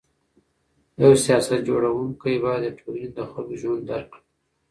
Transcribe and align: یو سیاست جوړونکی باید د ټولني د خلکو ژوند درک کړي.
یو 1.01 1.13
سیاست 1.25 1.59
جوړونکی 1.67 2.33
باید 2.43 2.61
د 2.73 2.77
ټولني 2.79 3.07
د 3.17 3.19
خلکو 3.31 3.53
ژوند 3.61 3.81
درک 3.89 4.07
کړي. 4.13 4.21